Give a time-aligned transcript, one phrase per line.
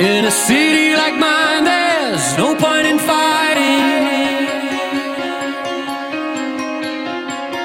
[0.00, 4.48] In a city like mine, there's no point in fighting.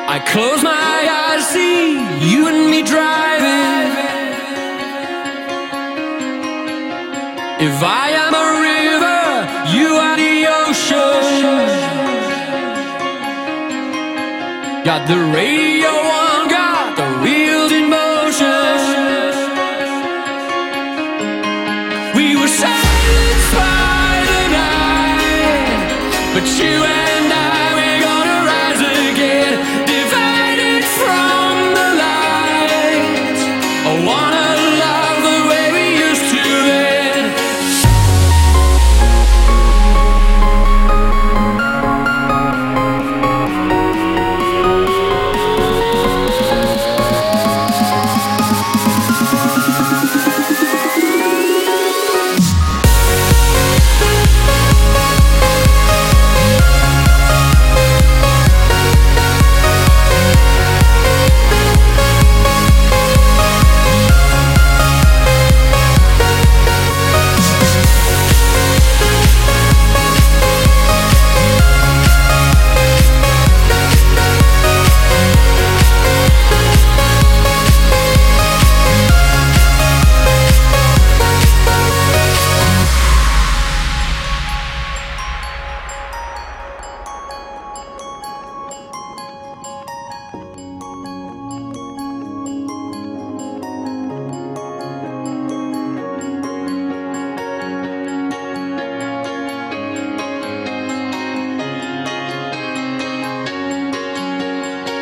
[0.08, 1.94] I close my eyes, see
[2.30, 3.90] you and me driving.
[7.68, 9.22] If I am a river,
[9.76, 11.66] you are the ocean.
[14.86, 15.79] Got the radio
[26.40, 26.89] but you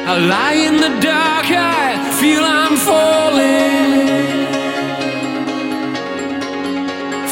[0.09, 4.07] I lie in the dark, I feel I'm falling.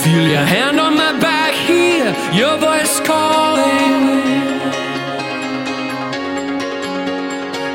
[0.03, 2.03] Feel your hand on my back, hear
[2.33, 4.03] your voice calling.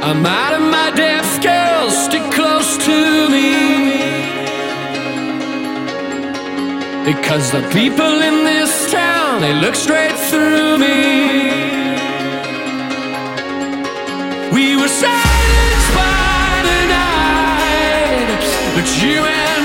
[0.04, 3.52] I'm out of my depth, girl, stick close to me.
[7.10, 11.49] Because the people in this town, they look straight through me.
[18.80, 19.59] But you and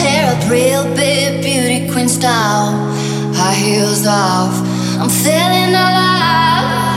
[0.00, 2.72] hair up real big, beauty queen style.
[3.36, 4.54] High heels off,
[5.00, 6.88] I'm feeling alive.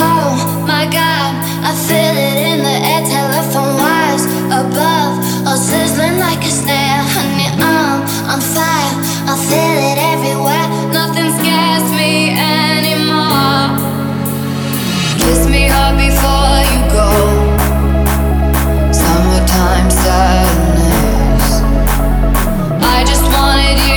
[0.00, 0.36] Oh
[0.66, 1.32] my god,
[1.64, 4.24] I feel it in the air, telephone wires
[4.62, 5.14] above,
[5.46, 7.02] all sizzling like a snare.
[7.14, 8.94] Honey, I'm on fire,
[9.32, 10.66] I feel it everywhere.
[10.92, 13.68] Nothing scares me anymore.
[15.22, 17.08] Kiss me hard before you go.
[18.92, 20.67] Summertime sadness.
[23.58, 23.87] Wanted you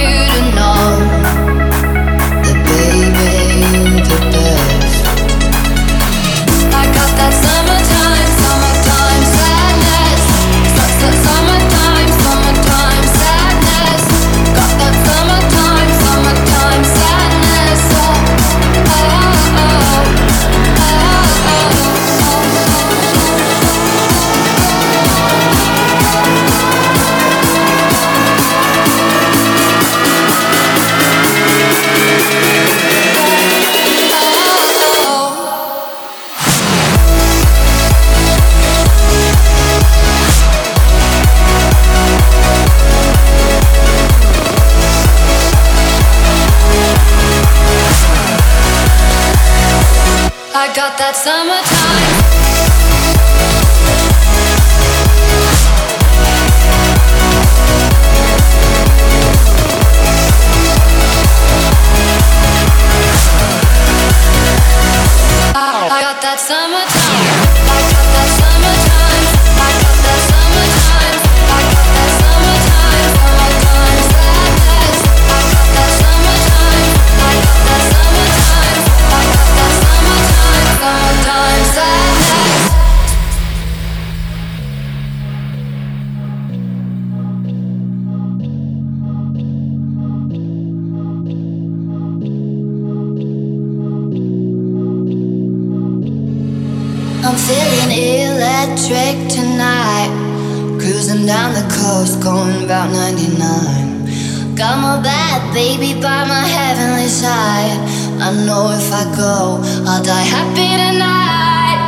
[51.24, 51.71] summertime.
[101.12, 104.56] Cruising down the coast, going about 99.
[104.56, 107.80] Got my bad baby by my heavenly side.
[108.22, 111.80] I know if I go, I'll die happy tonight.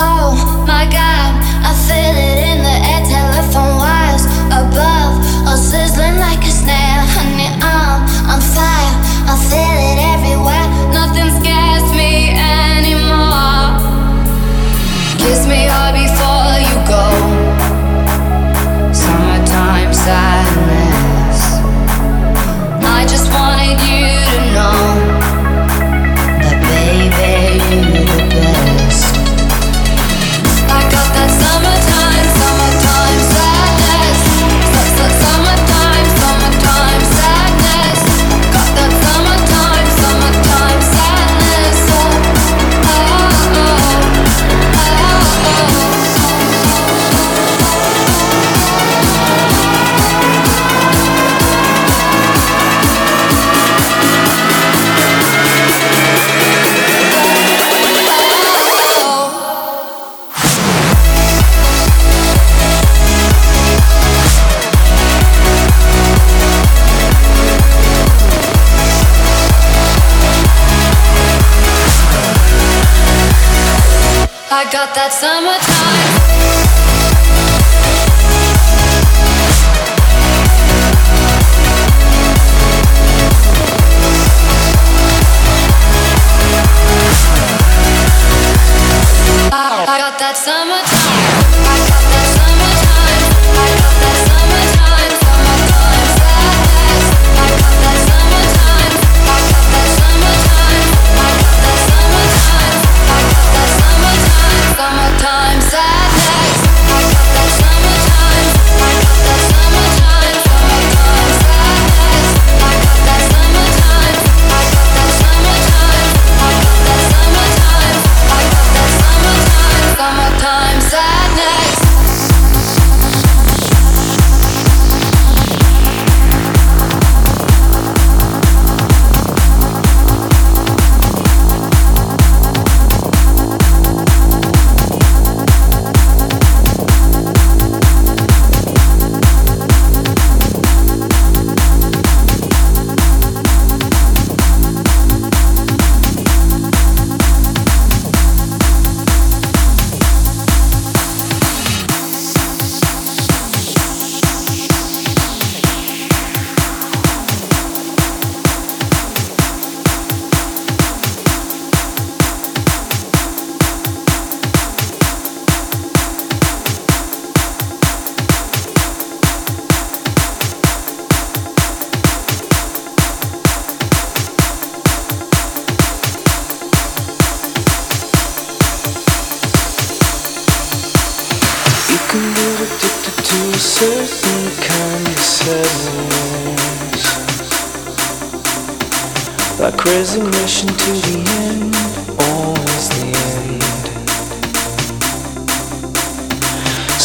[0.00, 1.36] Oh my god,
[1.68, 5.12] I feel it in the air, telephone wires above,
[5.46, 7.04] all sizzling like a snare.
[7.12, 8.94] Honey, I'm on fire,
[9.28, 10.66] I feel it everywhere.
[10.96, 13.76] Nothing scares me anymore.
[15.20, 17.31] Kiss me hard before you go.
[19.52, 21.40] Summertime sadness.
[22.82, 24.80] I just wanted you to know
[26.40, 27.60] that, baby,
[27.92, 28.81] you're the best.
[75.12, 75.71] Summertime.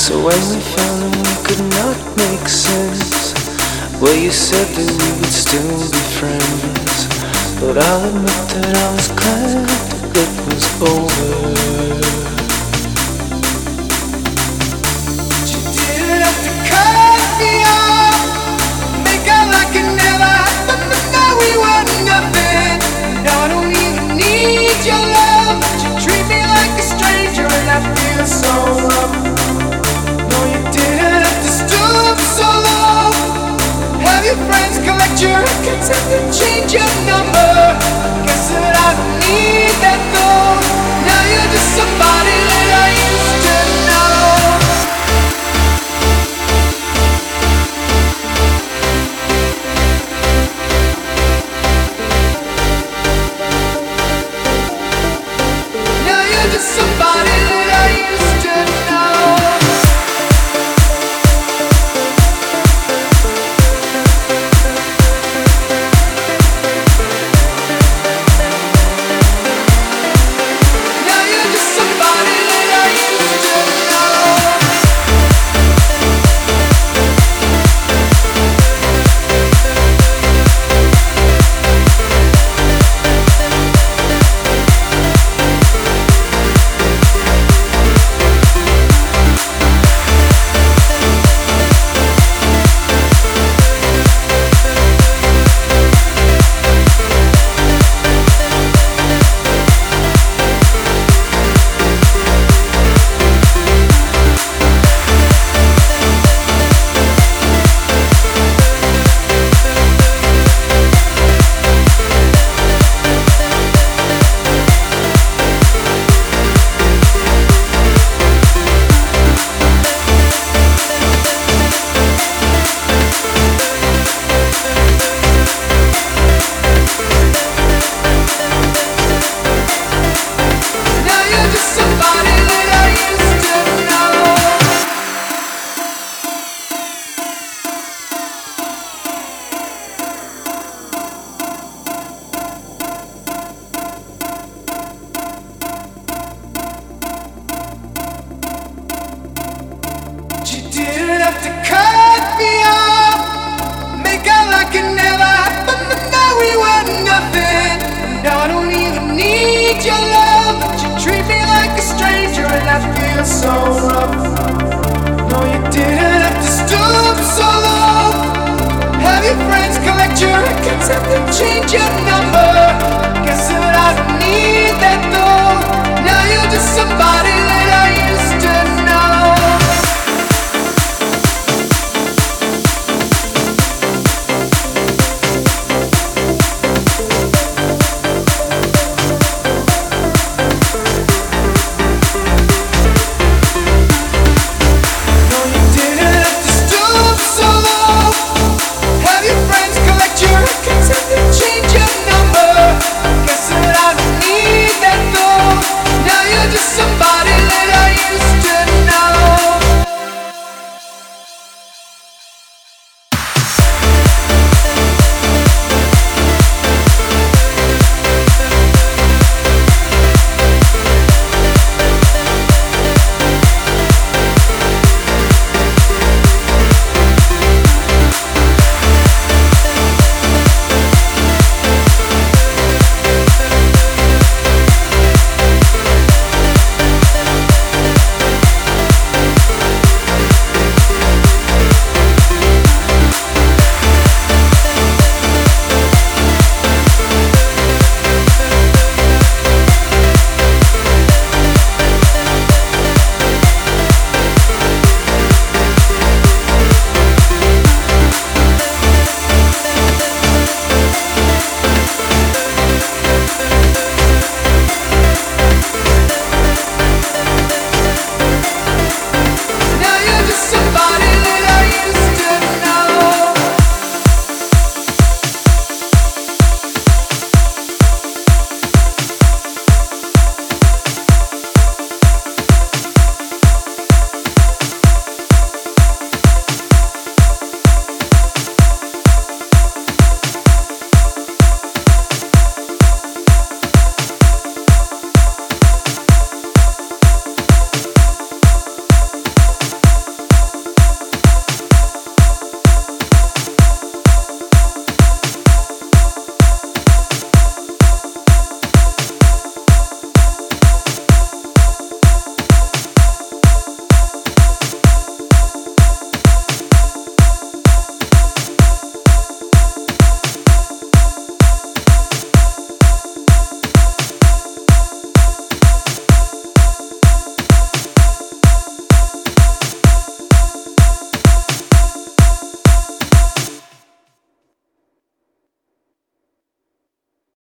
[0.08, 3.34] So when we found that we could not make sense,
[4.00, 7.08] well, you said that we would still be friends.
[7.60, 9.68] But I'll admit that I was glad
[10.14, 11.77] that it was over.
[35.18, 35.44] future,
[36.32, 36.74] change
[37.06, 37.50] number.
[38.26, 40.62] Guess that I don't need that though.
[41.10, 43.17] Now you're just somebody that I.